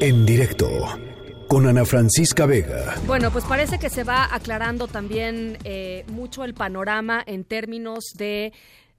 [0.00, 0.68] En directo
[1.48, 2.94] con Ana Francisca Vega.
[3.06, 8.52] Bueno, pues parece que se va aclarando también eh, mucho el panorama en términos de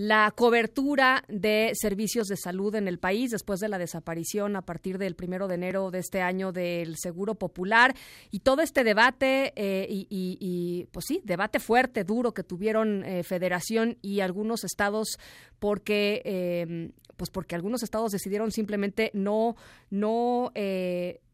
[0.00, 4.96] la cobertura de servicios de salud en el país después de la desaparición a partir
[4.96, 7.94] del primero de enero de este año del Seguro Popular.
[8.30, 13.98] Y todo este debate eh, y, pues sí, debate fuerte, duro que tuvieron eh, Federación
[14.00, 15.18] y algunos estados
[15.58, 19.56] porque eh, pues porque algunos estados decidieron simplemente no
[19.90, 20.50] no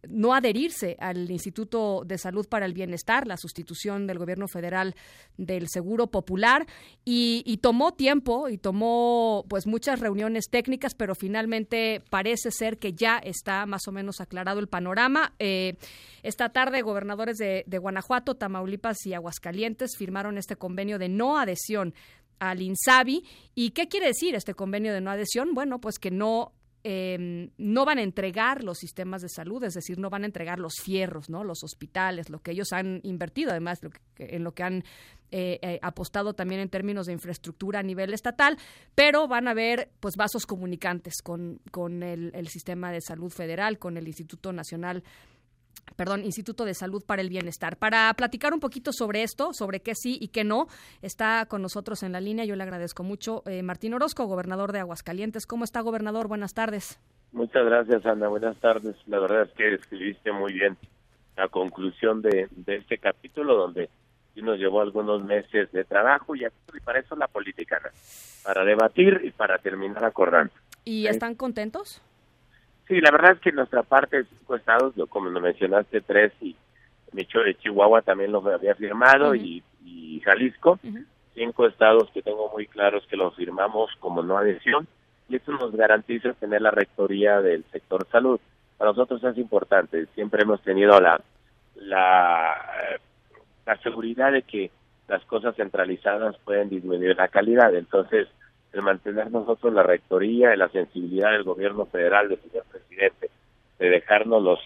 [0.09, 4.95] no adherirse al Instituto de Salud para el Bienestar, la sustitución del gobierno federal
[5.37, 6.67] del Seguro Popular,
[7.05, 13.19] y, tomó tiempo y tomó pues muchas reuniones técnicas, pero finalmente parece ser que ya
[13.19, 15.33] está más o menos aclarado el panorama.
[15.39, 15.75] Eh,
[16.23, 21.95] esta tarde, gobernadores de, de Guanajuato, Tamaulipas y Aguascalientes firmaron este convenio de no adhesión
[22.39, 23.25] al INSABI.
[23.55, 25.55] ¿Y qué quiere decir este convenio de no adhesión?
[25.55, 26.53] Bueno, pues que no
[26.89, 30.61] Em, no van a entregar los sistemas de salud, es decir, no van a entregar
[30.61, 31.43] los fierros, ¿no?
[31.43, 33.81] los hospitales, lo que ellos han invertido, además
[34.19, 34.85] en lo que han
[35.33, 38.57] eh, eh, apostado también en términos de infraestructura a nivel estatal,
[38.95, 43.81] pero van a haber pues vasos comunicantes con, con el, el sistema de salud federal,
[43.81, 45.03] con el Instituto Nacional
[45.95, 47.77] perdón, Instituto de Salud para el Bienestar.
[47.77, 50.67] Para platicar un poquito sobre esto, sobre qué sí y qué no,
[51.03, 54.81] está con nosotros en la línea, yo le agradezco mucho, eh, Martín Orozco, gobernador de
[54.81, 55.47] Aguascalientes.
[55.47, 56.29] ¿Cómo está, gobernador?
[56.29, 56.99] Buenas tardes.
[57.33, 58.29] Muchas gracias, Ana.
[58.29, 58.97] Buenas tardes.
[59.07, 60.77] La verdad es que escribiste muy bien
[61.37, 63.91] la conclusión de, este capítulo, donde
[64.37, 66.47] nos llevó algunos meses de trabajo y,
[66.85, 67.81] para eso la política,
[68.45, 70.53] para debatir y para terminar acordando.
[70.85, 72.03] ¿Y están contentos?
[72.89, 76.55] Sí, la verdad es que nuestra parte, cinco estados, como lo mencionaste, tres y
[77.17, 79.63] hecho de Chihuahua también lo había firmado y,
[80.25, 80.79] Jalisco,
[81.35, 84.87] cinco estados que tengo muy claros que lo firmamos como no adhesión
[85.29, 88.41] y eso nos garantiza tener la rectoría del sector salud.
[88.77, 91.21] Para nosotros es importante, siempre hemos tenido la,
[91.77, 92.57] la,
[93.65, 94.71] la seguridad de que
[95.09, 98.29] las cosas centralizadas pueden disminuir la calidad, entonces
[98.77, 103.31] el mantener nosotros la rectoría y la sensibilidad del gobierno federal, del señor presidente,
[103.79, 104.59] de dejarnos los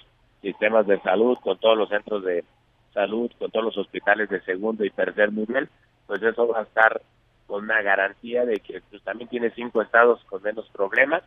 [0.42, 2.44] sistemas de salud con todos los centros de
[2.92, 5.68] salud, con todos los hospitales de segundo y tercer nivel,
[6.06, 7.00] pues eso va a estar
[7.46, 11.22] con una garantía de que pues, también tiene cinco estados con menos problemas,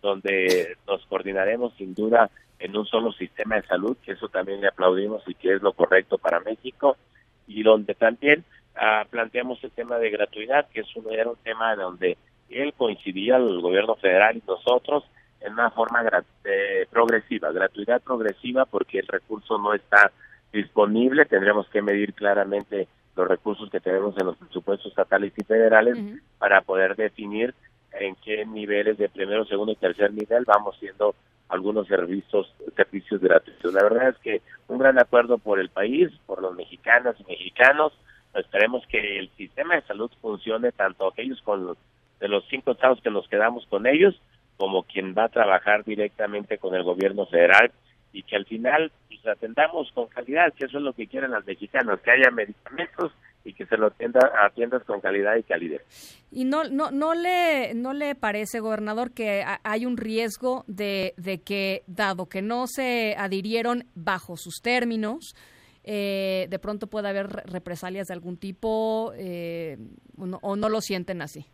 [0.00, 4.68] donde nos coordinaremos sin duda en un solo sistema de salud, que eso también le
[4.68, 6.96] aplaudimos y que es lo correcto para México,
[7.48, 8.44] y donde también
[8.74, 12.16] Ah, planteamos el tema de gratuidad, que es un, era un tema donde
[12.48, 15.04] él coincidía, el gobierno federal y nosotros,
[15.40, 16.04] en una forma
[16.44, 20.12] eh, progresiva, gratuidad progresiva, porque el recurso no está
[20.52, 25.98] disponible, tendremos que medir claramente los recursos que tenemos en los presupuestos estatales y federales
[26.38, 27.54] para poder definir
[27.92, 31.14] en qué niveles de primero, segundo y tercer nivel vamos siendo
[31.48, 33.74] algunos servicios servicios gratuitos.
[33.74, 37.92] La verdad es que un gran acuerdo por el país, por los mexicanas y mexicanos,
[38.34, 41.76] esperemos que el sistema de salud funcione tanto aquellos con
[42.20, 44.14] de los cinco estados que nos quedamos con ellos
[44.56, 47.72] como quien va a trabajar directamente con el gobierno federal
[48.12, 51.44] y que al final pues, atendamos con calidad, que eso es lo que quieren las
[51.44, 53.12] mexicanos, que haya medicamentos
[53.44, 55.82] y que se lo atienda, atiendas con calidad y calidez.
[56.30, 61.40] ¿Y no, no, no, le, no le parece, gobernador, que hay un riesgo de, de
[61.40, 65.34] que, dado que no se adhirieron bajo sus términos,
[65.84, 69.78] eh, de pronto puede haber represalias de algún tipo eh,
[70.16, 71.46] o, no, lo sienten así?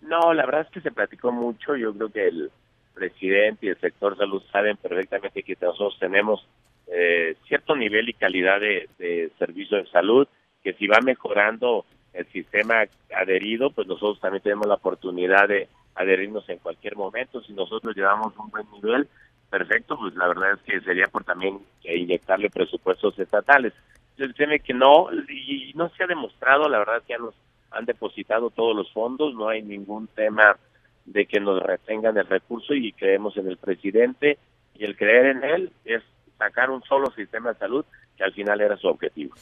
[0.00, 1.76] No, la verdad es que se platicó mucho.
[1.76, 2.50] Yo creo que el
[2.94, 6.46] presidente y el sector salud saben perfectamente que nosotros tenemos
[6.88, 10.28] eh, cierto nivel y calidad de, de servicio de salud,
[10.62, 12.84] que si va mejorando el sistema
[13.16, 17.42] adherido, pues nosotros también tenemos la oportunidad de adherirnos en cualquier momento.
[17.42, 19.08] Si nosotros llevamos un buen nivel,
[19.52, 23.74] perfecto, pues la verdad es que sería por también inyectarle presupuestos estatales.
[24.16, 27.34] Entonces, que no, y no se ha demostrado, la verdad que ya nos
[27.70, 30.56] han depositado todos los fondos, no hay ningún tema
[31.04, 34.38] de que nos retengan el recurso y creemos en el presidente
[34.74, 36.02] y el creer en él es
[36.38, 37.84] sacar un solo sistema de salud
[38.16, 39.34] que al final era su objetivo.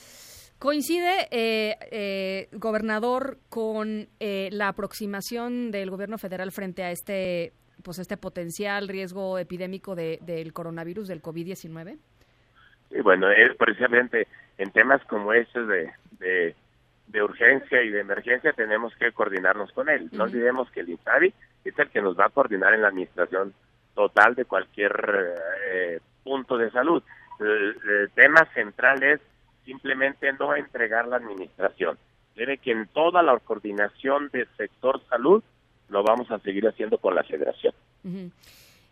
[0.59, 7.99] Coincide, eh, eh, gobernador, con eh, la aproximación del gobierno federal frente a este pues
[7.99, 11.99] este potencial riesgo epidémico de, del coronavirus, del COVID-19?
[12.91, 14.27] Sí, bueno, es precisamente
[14.59, 20.09] en temas como estos de, de, urgencia y de emergencia tenemos que coordinarnos con él.
[20.13, 21.35] No olvidemos que el INSABI
[21.65, 23.53] es el que nos va a coordinar en la administración
[23.95, 25.35] total de cualquier
[25.71, 27.03] eh, punto de salud.
[27.39, 29.21] El, tema central es
[29.65, 31.99] simplemente no entregar la administración.
[32.35, 35.43] Debe que en toda la coordinación del sector salud
[35.91, 37.75] lo vamos a seguir haciendo con la federación.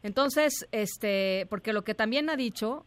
[0.03, 2.85] Entonces, este, porque lo que también ha dicho,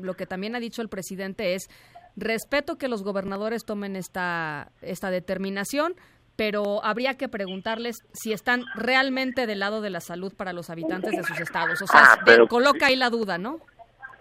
[0.00, 1.68] lo que también ha dicho el presidente es
[2.16, 5.94] respeto que los gobernadores tomen esta esta determinación,
[6.36, 11.12] pero habría que preguntarles si están realmente del lado de la salud para los habitantes
[11.12, 11.82] de sus estados.
[11.82, 13.60] O sea, ah, coloca ahí la duda, ¿no?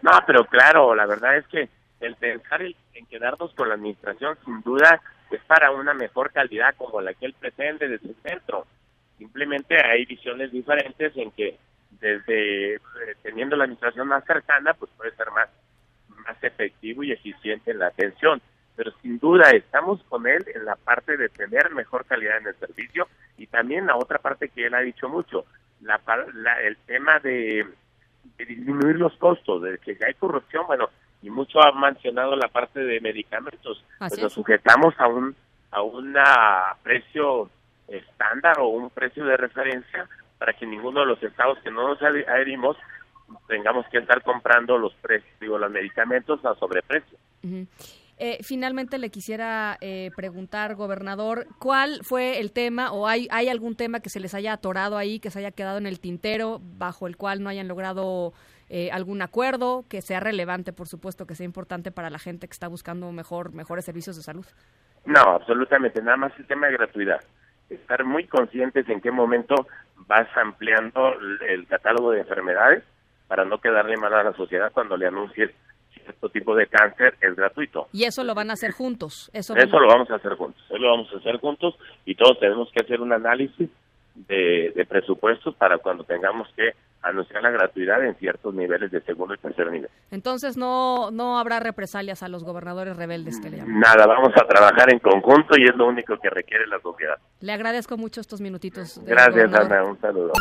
[0.01, 4.61] No, pero claro, la verdad es que el pensar en quedarnos con la administración, sin
[4.61, 8.65] duda, es para una mejor calidad como la que él pretende desde el centro.
[9.19, 11.57] Simplemente hay visiones diferentes en que
[11.99, 12.79] desde eh,
[13.21, 15.49] teniendo la administración más cercana, pues puede ser más,
[16.25, 18.41] más efectivo y eficiente en la atención.
[18.77, 22.55] Pero sin duda estamos con él en la parte de tener mejor calidad en el
[22.55, 25.45] servicio y también la otra parte que él ha dicho mucho,
[25.81, 25.99] la,
[26.63, 27.67] el tema de,
[28.37, 30.89] disminuir los costos, de que hay corrupción, bueno,
[31.21, 35.35] y mucho ha mencionado la parte de medicamentos, pues nos sujetamos a un
[35.71, 36.15] a un
[36.81, 37.49] precio
[37.91, 40.07] estándar o un precio de referencia
[40.37, 42.77] para que ninguno de los estados que no nos adherimos
[43.47, 47.17] tengamos que estar comprando los precios, digo, los medicamentos a sobreprecio.
[48.21, 53.75] Eh, finalmente le quisiera eh, preguntar, gobernador, ¿cuál fue el tema o hay, hay algún
[53.75, 57.07] tema que se les haya atorado ahí, que se haya quedado en el tintero, bajo
[57.07, 58.33] el cual no hayan logrado
[58.69, 62.53] eh, algún acuerdo que sea relevante, por supuesto, que sea importante para la gente que
[62.53, 64.45] está buscando mejor mejores servicios de salud?
[65.05, 67.21] No, absolutamente, nada más el tema de gratuidad.
[67.69, 69.67] Estar muy conscientes en qué momento
[70.07, 71.13] vas ampliando
[71.47, 72.83] el catálogo de enfermedades
[73.27, 75.51] para no quedarle mal a la sociedad cuando le anuncies
[75.93, 77.87] cierto tipo de cáncer es gratuito.
[77.93, 79.29] Y eso lo van a hacer juntos.
[79.33, 80.63] Eso, eso lo vamos a hacer juntos.
[80.65, 81.75] Eso lo vamos a hacer juntos
[82.05, 83.69] y todos tenemos que hacer un análisis
[84.15, 89.33] de, de presupuestos para cuando tengamos que anunciar la gratuidad en ciertos niveles de segundo
[89.33, 89.89] y tercer nivel.
[90.11, 93.79] Entonces no no habrá represalias a los gobernadores rebeldes que le llaman.
[93.79, 97.15] Nada, vamos a trabajar en conjunto y es lo único que requiere la sociedad.
[97.39, 98.99] Le agradezco mucho estos minutitos.
[99.05, 100.33] Gracias, Ana, un saludo.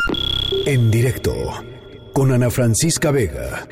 [0.66, 1.32] En directo
[2.12, 3.66] con Ana Francisca Vega.